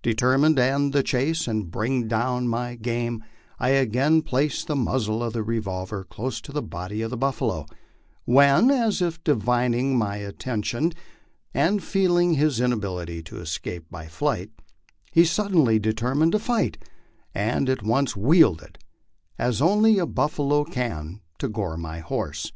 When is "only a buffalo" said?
19.60-20.62